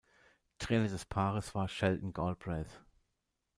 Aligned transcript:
Trainer 0.57 0.87
des 0.87 1.05
Paares 1.05 1.53
war 1.53 1.67
Sheldon 1.69 2.11
Galbraith. 2.11 2.81